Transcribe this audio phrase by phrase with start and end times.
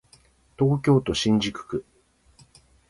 [0.57, 1.85] 東京都新宿区